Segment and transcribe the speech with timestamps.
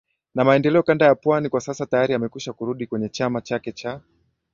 [0.35, 4.01] na maendeleo kanda ya Pwani Kwa sasa tayari amekwisha kurudi kwenye chama chake cha